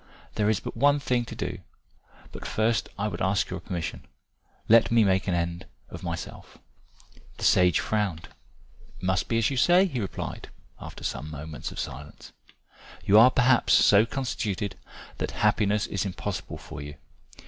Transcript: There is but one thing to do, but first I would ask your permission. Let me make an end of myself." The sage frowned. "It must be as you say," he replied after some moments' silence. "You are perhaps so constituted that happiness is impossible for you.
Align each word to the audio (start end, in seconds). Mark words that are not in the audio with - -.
There 0.33 0.49
is 0.49 0.59
but 0.59 0.75
one 0.75 0.99
thing 0.99 1.25
to 1.25 1.35
do, 1.35 1.59
but 2.31 2.47
first 2.47 2.89
I 2.97 3.07
would 3.07 3.21
ask 3.21 3.51
your 3.51 3.59
permission. 3.59 4.03
Let 4.67 4.89
me 4.89 5.03
make 5.03 5.27
an 5.27 5.35
end 5.35 5.67
of 5.91 6.01
myself." 6.01 6.57
The 7.37 7.43
sage 7.43 7.79
frowned. 7.79 8.27
"It 8.97 9.03
must 9.03 9.27
be 9.27 9.37
as 9.37 9.51
you 9.51 9.57
say," 9.57 9.85
he 9.85 9.99
replied 9.99 10.49
after 10.79 11.03
some 11.03 11.29
moments' 11.29 11.79
silence. 11.79 12.31
"You 13.05 13.19
are 13.19 13.29
perhaps 13.29 13.73
so 13.73 14.07
constituted 14.07 14.75
that 15.19 15.41
happiness 15.45 15.85
is 15.85 16.03
impossible 16.03 16.57
for 16.57 16.81
you. 16.81 16.95